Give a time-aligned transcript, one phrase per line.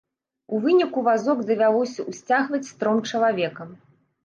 [0.53, 3.81] У выніку вазок давялося ўсцягваць тром чалавекам.